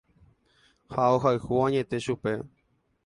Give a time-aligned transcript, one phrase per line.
[0.95, 2.33] Ha ohayhu añete chupe.